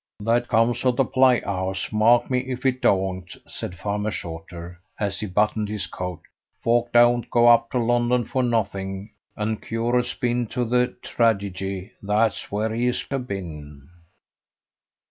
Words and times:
"That 0.19 0.47
comes 0.47 0.83
of 0.83 0.95
the 0.95 1.05
play 1.05 1.41
house, 1.41 1.91
mark 1.91 2.27
me 2.27 2.39
if 2.39 2.65
it 2.65 2.81
do'ent," 2.81 3.37
said 3.47 3.75
Farmer 3.77 4.09
Shorter, 4.09 4.79
as 4.99 5.19
he 5.19 5.27
buttoned 5.27 5.69
his 5.69 5.85
coat. 5.85 6.21
"Folk 6.63 6.91
do'ent 6.91 7.29
go 7.29 7.47
up 7.47 7.69
to 7.69 7.77
London 7.77 8.25
for 8.25 8.41
notheng, 8.41 9.11
an' 9.37 9.57
curat's 9.57 10.15
been 10.15 10.47
to 10.47 10.65
the 10.65 10.95
tradigy 11.03 11.91
that's 12.01 12.51
where 12.51 12.73
he's 12.73 13.05
a'been." 13.11 13.91